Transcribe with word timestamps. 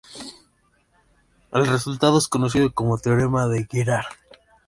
El 1.51 1.67
resultado 1.67 2.17
es 2.17 2.27
conocido 2.27 2.73
como 2.73 2.97
Teorema 2.97 3.47
de 3.47 3.67
Girard. 3.69 4.07